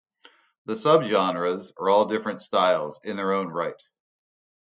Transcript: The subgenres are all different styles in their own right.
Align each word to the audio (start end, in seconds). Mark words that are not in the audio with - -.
The 0.65 0.73
subgenres 0.73 1.73
are 1.77 1.87
all 1.91 2.05
different 2.07 2.41
styles 2.41 2.99
in 3.03 3.17
their 3.17 3.33
own 3.33 3.49
right. 3.49 3.79